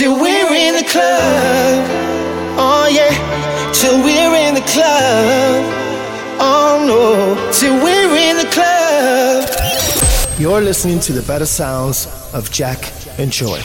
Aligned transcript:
till 0.00 0.18
we're 0.18 0.54
in 0.54 0.74
the 0.76 0.88
club. 0.88 1.84
Oh 2.56 2.88
yeah, 2.90 3.12
till 3.74 4.02
we're 4.02 4.34
in 4.48 4.54
the 4.54 4.62
club. 4.62 5.62
Oh 6.40 6.82
no, 6.88 7.52
till 7.52 7.74
we're 7.84 8.16
in 8.16 8.38
the 8.38 8.48
club. 8.50 9.44
You're 10.40 10.62
listening 10.62 11.00
to 11.00 11.12
the 11.12 11.20
better 11.20 11.44
sounds 11.44 12.06
of 12.32 12.50
Jack 12.50 12.90
and 13.18 13.30
Joy. 13.30 13.60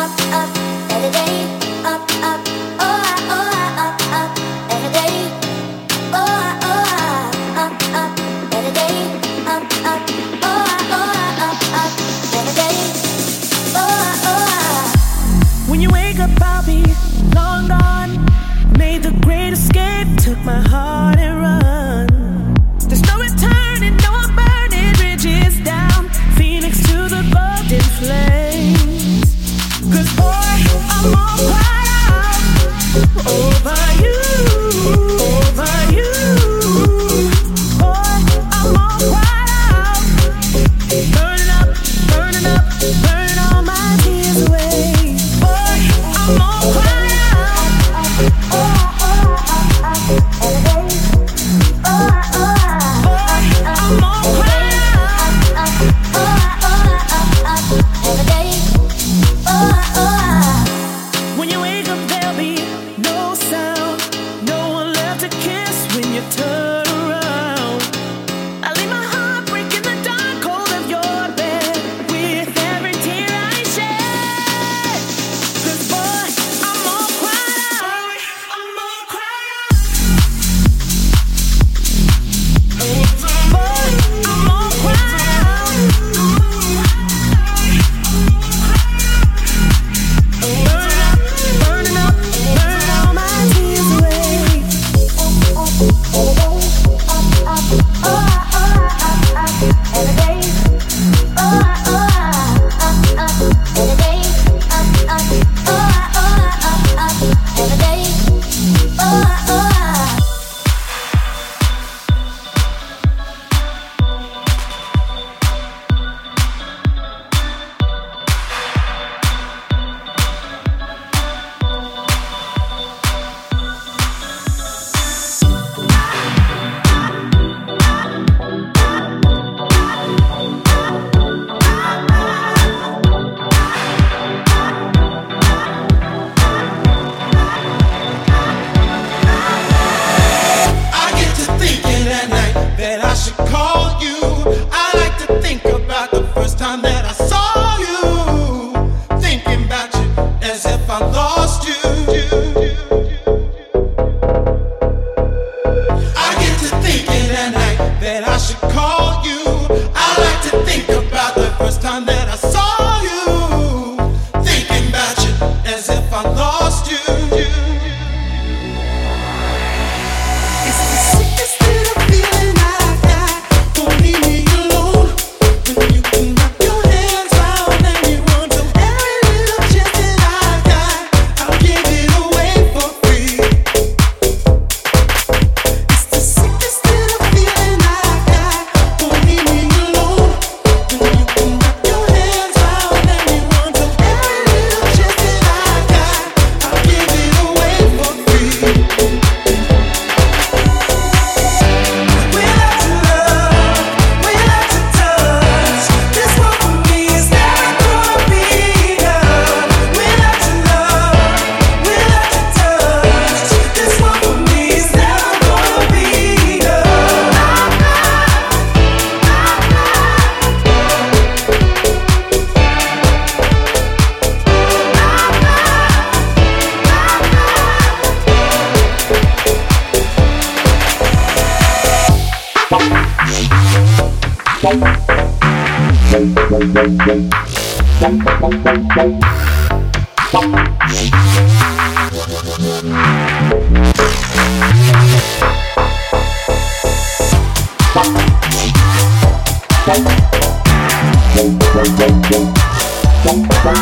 Every 0.00 0.30
day 0.30 0.57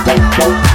Thank 0.06 0.65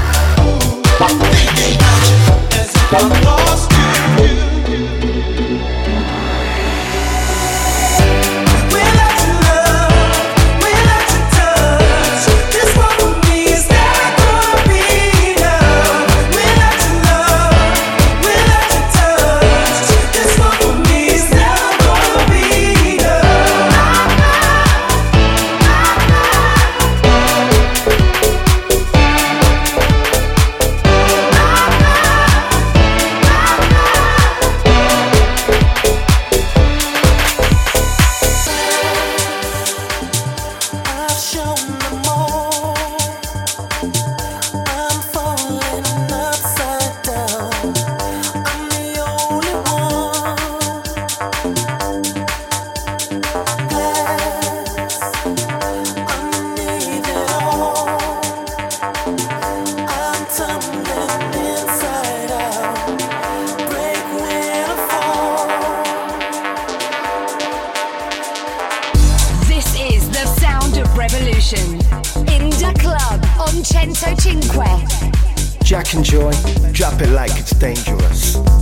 Revolution. 71.13 71.77
Inda 72.25 72.73
Club 72.79 73.21
on 73.37 73.65
Cento 73.65 74.15
Cinque. 74.15 75.63
Jack 75.63 75.93
and 75.93 76.05
Joy, 76.05 76.31
drop 76.71 77.01
it 77.01 77.09
like 77.09 77.31
it's 77.37 77.51
dangerous. 77.51 78.60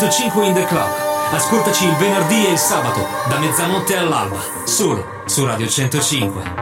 105 0.00 0.46
in 0.46 0.54
the 0.54 0.64
club. 0.64 0.88
Ascoltaci 1.32 1.84
il 1.84 1.94
venerdì 1.96 2.46
e 2.46 2.52
il 2.52 2.58
sabato, 2.58 3.06
da 3.28 3.38
mezzanotte 3.38 3.96
all'alba, 3.96 4.40
solo 4.64 5.04
su 5.26 5.44
Radio 5.44 5.68
105. 5.68 6.59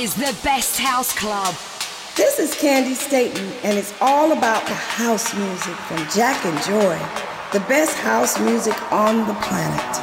Is 0.00 0.14
the 0.14 0.34
best 0.42 0.80
house 0.80 1.12
club. 1.12 1.54
This 2.16 2.38
is 2.38 2.54
Candi 2.54 2.94
Staton, 2.94 3.52
and 3.62 3.76
it's 3.76 3.92
all 4.00 4.32
about 4.32 4.64
the 4.64 4.72
house 4.72 5.36
music 5.36 5.74
from 5.74 5.98
Jack 6.08 6.42
and 6.46 6.56
Joy, 6.62 6.98
the 7.52 7.60
best 7.68 7.98
house 7.98 8.40
music 8.40 8.80
on 8.90 9.26
the 9.28 9.34
planet. 9.34 9.99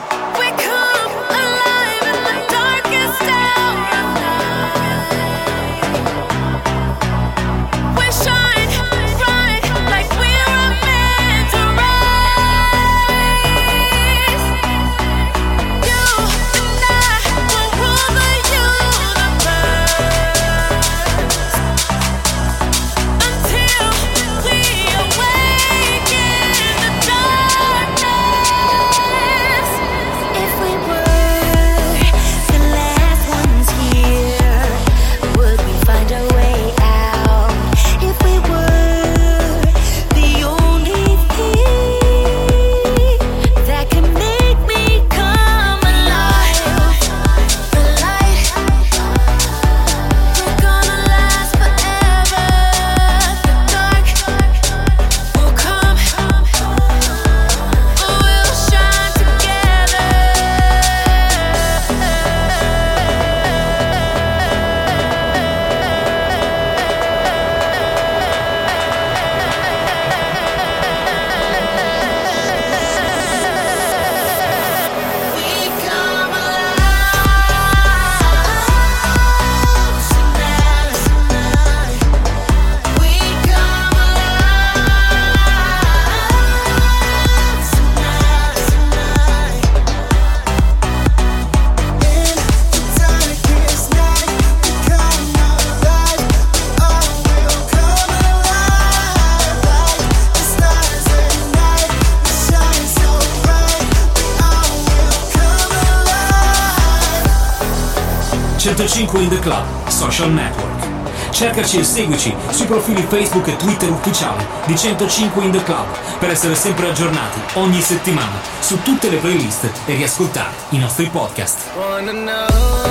Club 109.48 109.88
Social 109.88 110.30
Network. 110.34 111.32
Cercaci 111.32 111.80
e 111.80 111.84
seguici 111.86 112.36
sui 112.50 112.66
profili 112.66 113.02
Facebook 113.04 113.48
e 113.48 113.56
Twitter 113.56 113.90
ufficiali 113.90 114.46
di 114.66 114.78
105 114.78 115.42
in 115.46 115.52
the 115.52 115.64
Club 115.64 115.86
per 116.20 116.32
essere 116.32 116.54
sempre 116.54 116.90
aggiornati 116.90 117.40
ogni 117.54 117.80
settimana 117.80 118.42
su 118.60 118.82
tutte 118.82 119.10
le 119.10 119.16
playlist 119.18 119.70
e 119.86 119.96
riascoltare 119.96 120.54
i 120.72 120.80
nostri 120.80 121.08
podcast. 121.08 122.87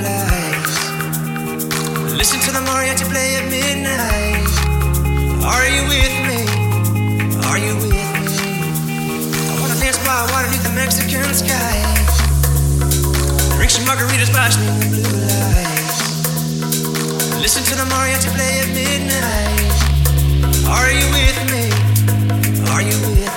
The. 0.00 0.64
Listen 2.16 2.40
to 2.40 2.50
the 2.52 2.60
mariachi 2.60 3.04
play 3.10 3.36
at 3.36 3.44
midnight. 3.50 4.48
Are 5.44 5.66
you 5.66 5.82
with 5.92 6.14
me? 6.28 6.40
Are 7.48 7.58
you 7.58 7.74
with 7.76 7.90
me? 7.90 8.46
I 9.50 9.54
wanna 9.60 9.76
dance 9.80 9.98
by 10.06 10.22
water 10.30 10.48
beneath 10.48 10.62
the 10.62 10.74
Mexican 10.74 11.34
skies. 11.34 12.14
Drink 13.56 13.70
some 13.70 13.84
margaritas 13.84 14.30
by 14.32 14.48
the 14.48 14.86
blue 14.92 15.12
lights. 15.28 15.98
Listen 17.42 17.62
to 17.64 17.74
the 17.74 17.84
mariachi 17.92 18.30
play 18.36 18.60
at 18.62 18.68
midnight. 18.72 19.76
Are 20.76 20.90
you 20.90 21.06
with 21.16 21.38
me? 21.52 21.64
Are 22.70 22.82
you 22.82 22.96
with 23.08 23.26
me? 23.26 23.31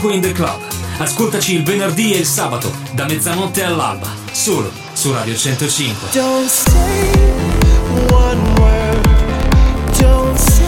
In 0.00 0.20
the 0.22 0.32
Club. 0.32 0.58
Ascoltaci 0.98 1.54
il 1.54 1.64
venerdì 1.64 2.14
e 2.14 2.18
il 2.18 2.24
sabato, 2.24 2.72
da 2.92 3.04
mezzanotte 3.04 3.62
all'alba, 3.62 4.08
solo 4.32 4.70
su 4.94 5.12
Radio 5.12 5.36
105. 5.36 6.08
Don't 6.12 6.48
say 6.48 7.12
one 8.10 8.40
word. 8.58 9.02
Don't 9.98 10.38
say 10.38 10.62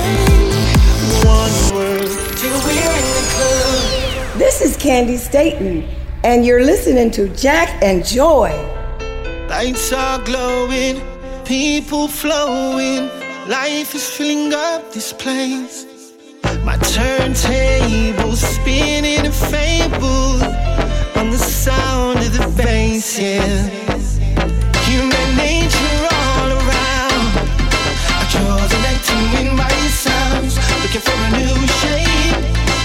one 1.24 1.72
word. 1.72 2.10
Till 2.37 2.58
we're 2.64 2.72
in 2.72 3.06
the 3.12 3.24
club. 3.34 4.37
This 4.37 4.60
is 4.60 4.76
Candy 4.76 5.16
Staten, 5.16 5.84
and 6.22 6.44
you're 6.44 6.62
listening 6.62 7.10
to 7.12 7.28
Jack 7.28 7.82
and 7.82 8.04
Joy. 8.04 8.52
Lights 9.48 9.90
are 9.92 10.20
glowing, 10.24 11.00
people 11.44 12.08
flowing. 12.08 13.08
Life 13.48 13.94
is 13.94 14.06
filling 14.06 14.52
up 14.52 14.92
this 14.92 15.12
place. 15.14 15.93
My 16.64 16.79
turntable 16.79 18.35
spinning 18.37 19.27
a 19.27 19.31
fable 19.31 20.42
on 21.20 21.31
the 21.31 21.37
sound 21.37 22.20
of 22.20 22.33
the 22.33 22.46
bass, 22.57 23.18
yeah. 23.18 23.68
Human 24.88 25.29
nature 25.37 26.09
all 26.11 26.50
around. 26.59 27.33
I 28.20 28.27
sounds, 29.90 30.57
looking 30.83 31.03
for 31.03 31.12
a 31.12 31.31
new. 31.37 31.55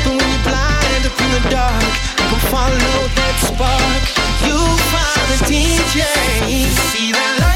But 0.03 0.15
when 0.19 0.39
in 1.21 1.31
the 1.37 1.49
dark, 1.49 1.91
you 2.19 2.25
will 2.31 2.45
follow 2.51 2.97
that 3.15 3.35
spark. 3.47 4.03
You 4.43 4.59
find 4.91 5.27
the 5.31 5.39
DJ, 5.47 6.03
see 6.91 7.11
the 7.13 7.25
lights 7.39 7.48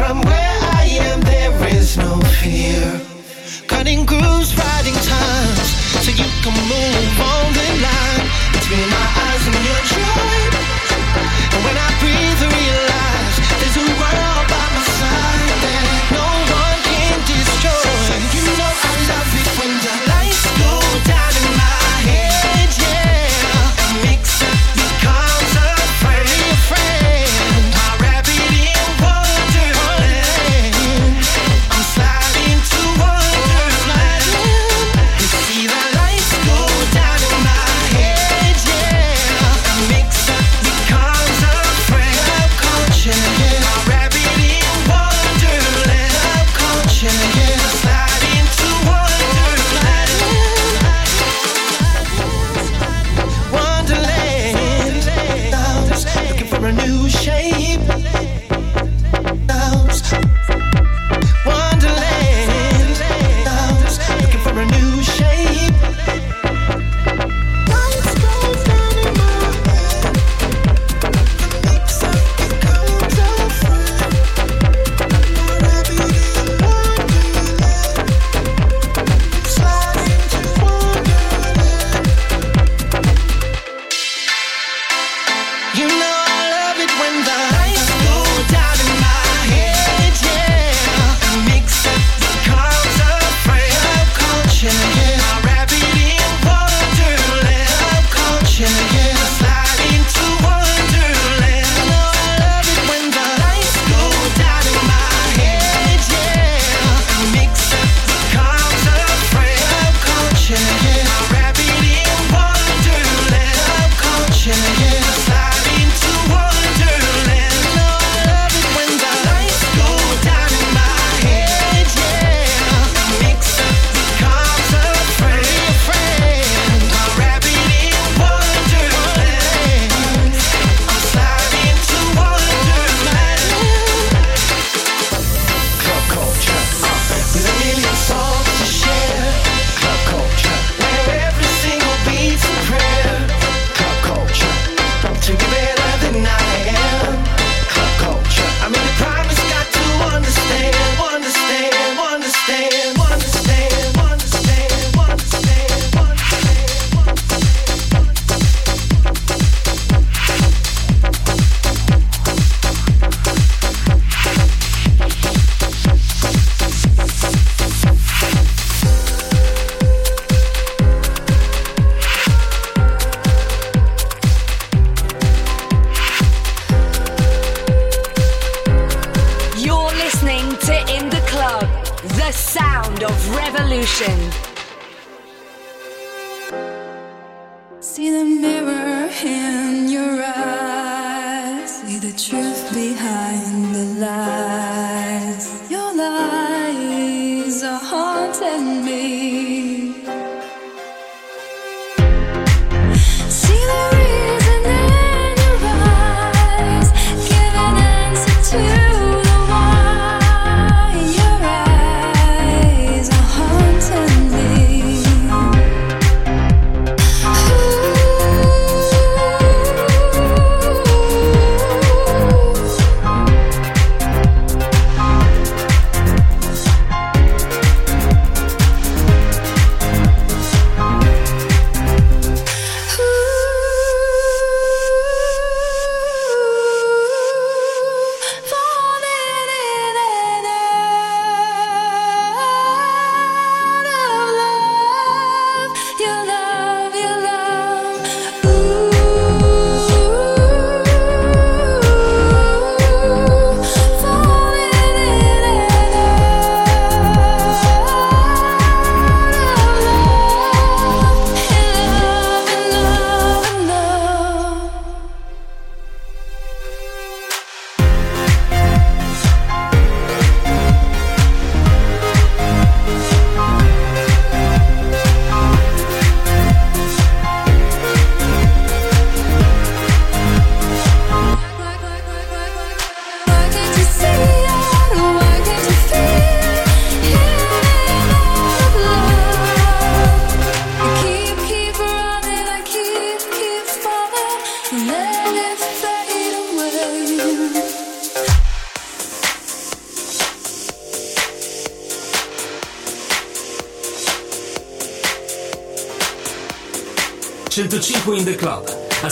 From 0.00 0.22
where 0.22 0.58
I 0.80 0.84
am, 1.12 1.20
there 1.20 1.68
is 1.76 1.98
no 1.98 2.18
fear. 2.40 2.88
Cutting 3.66 4.06
grooves, 4.06 4.56
riding 4.56 4.94
times, 4.94 5.68
so 6.04 6.10
you 6.10 6.24
can 6.40 6.56
move 6.72 7.20
on 7.20 7.52
the 7.52 7.68
line. 7.84 8.26
Between 8.54 8.88
my 8.88 9.06
eyes 9.26 9.46
and 9.46 9.56
your 9.66 9.80
joy. 9.92 10.49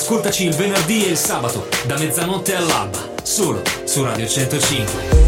Ascoltaci 0.09 0.47
il 0.47 0.55
venerdì 0.55 1.05
e 1.05 1.11
il 1.11 1.19
sabato 1.19 1.69
da 1.85 1.99
mezzanotte 1.99 2.55
all'alba, 2.55 3.11
solo 3.23 3.61
su 3.85 4.03
Radio 4.03 4.27
105. 4.27 5.28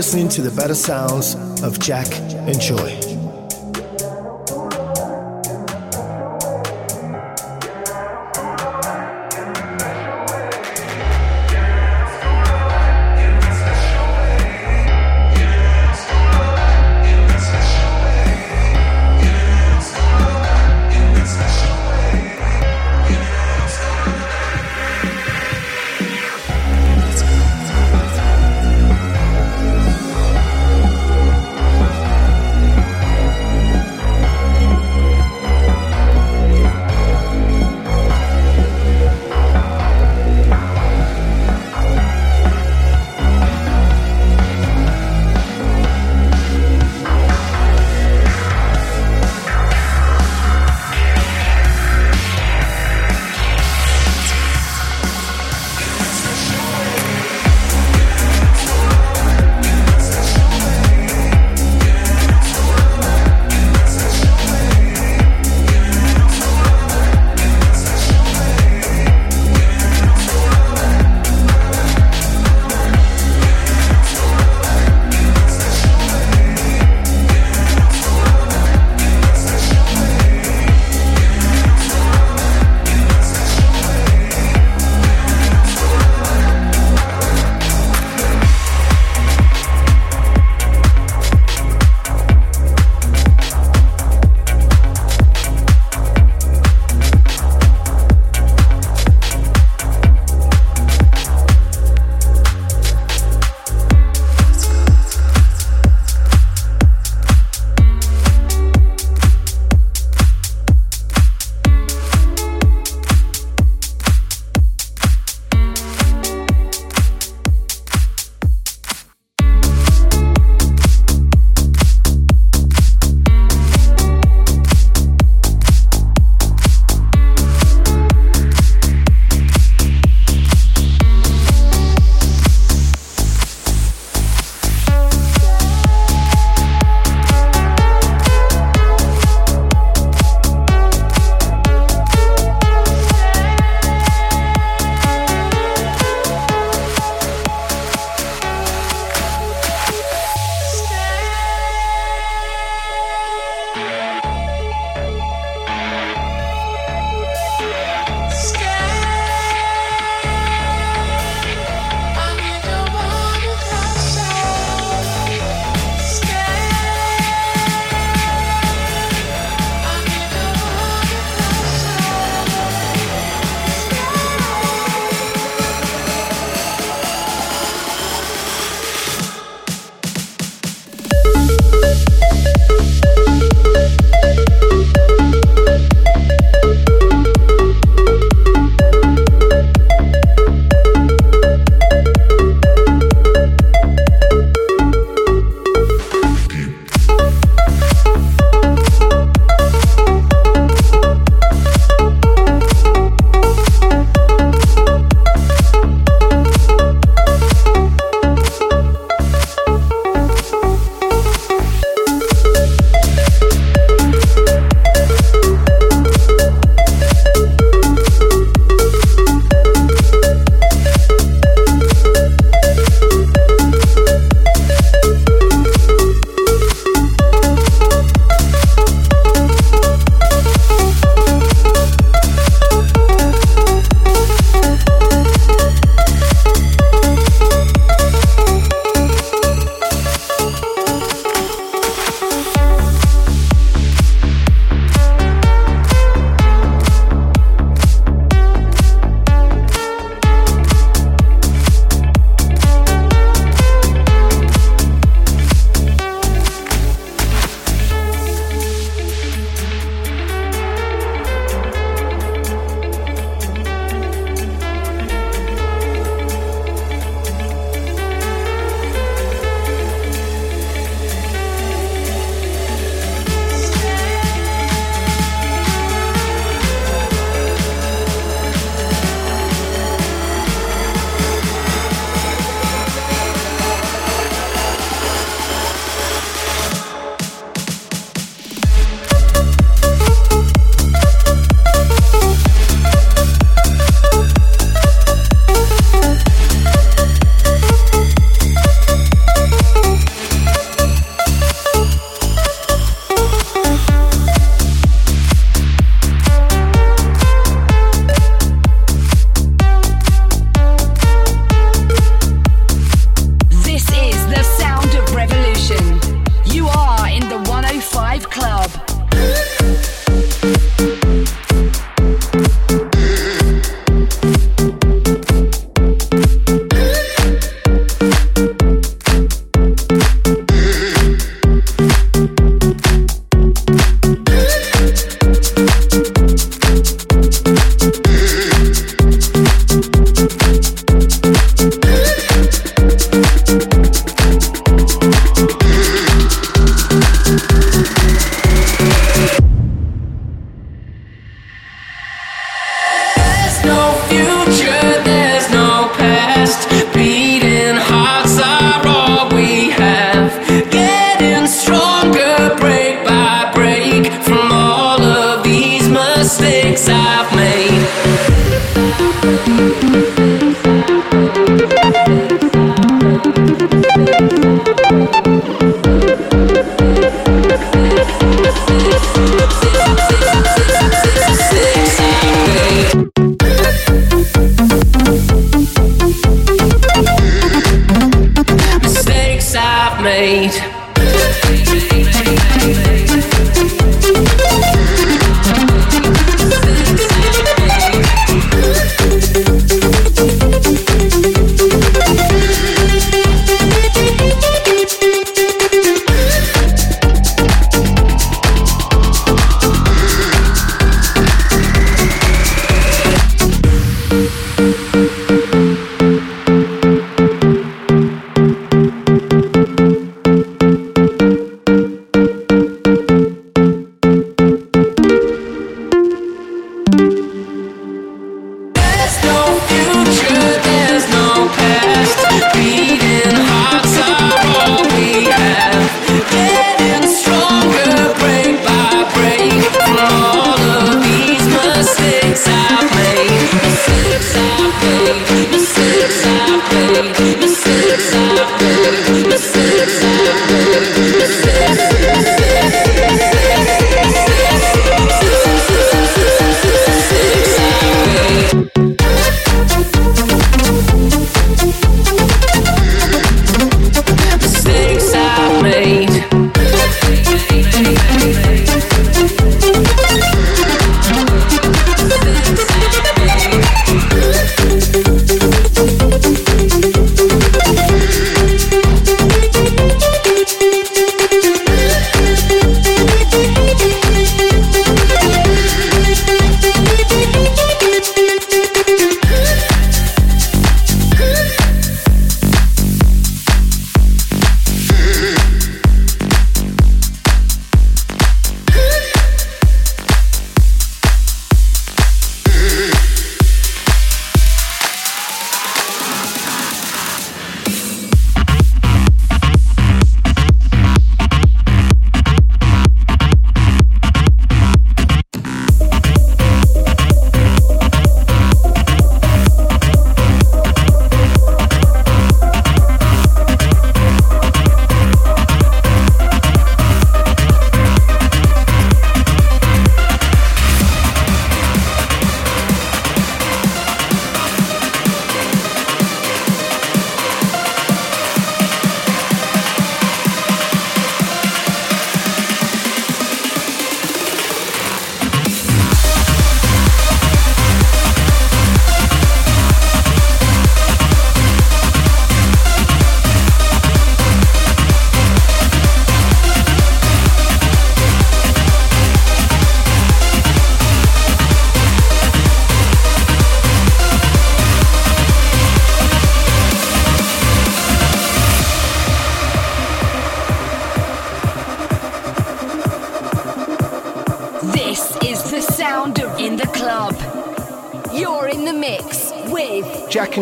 Listening 0.00 0.30
to 0.30 0.40
the 0.40 0.50
better 0.52 0.74
sounds 0.74 1.34
of 1.62 1.78
Jack 1.78 2.06
and 2.48 2.58
Joy. 2.58 2.99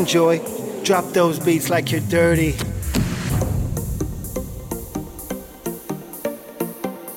enjoy. 0.09 0.41
Drop 0.85 1.05
those 1.13 1.39
beats 1.39 1.69
like 1.69 1.93
you're 1.93 2.01
dirty. 2.09 2.57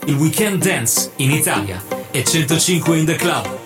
Il 0.08 0.18
weekend 0.18 0.62
dance 0.62 1.10
in 1.18 1.32
Italia 1.32 1.82
e 2.12 2.22
105 2.22 3.00
in 3.00 3.06
the 3.06 3.16
club. 3.16 3.61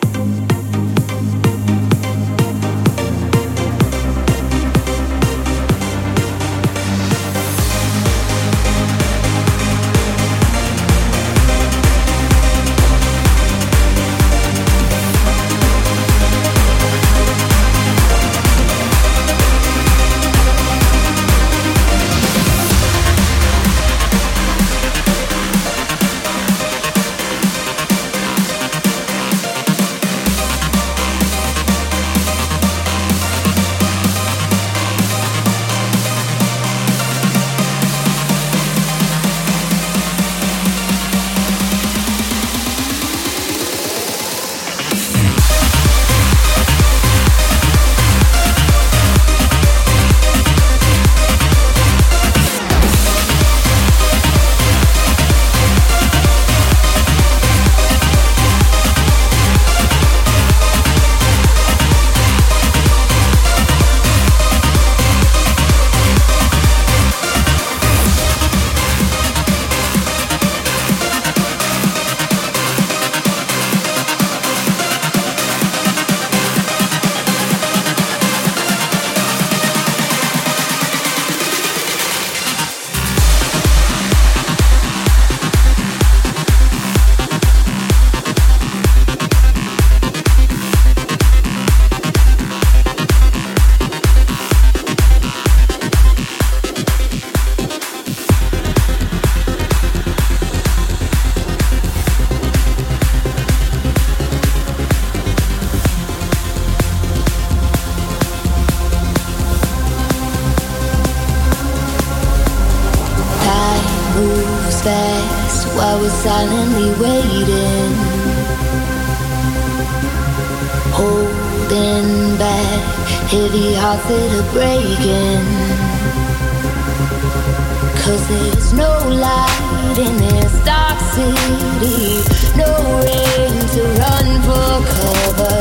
city. 131.13 132.23
No 132.57 132.71
way 133.03 133.49
to 133.75 133.81
run 134.01 134.27
for 134.47 134.71
cover. 134.93 135.59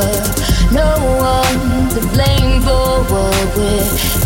No 0.71 0.89
one 1.19 1.89
to 1.93 1.99
blame 2.13 2.61
for 2.61 3.03
what 3.11 3.57
we're 3.57 4.24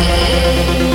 Yeah. 0.00 0.87